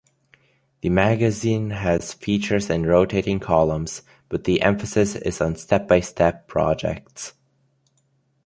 [0.81, 7.33] The magazine has features and rotating columns, but the emphasis is on step-by-step projects.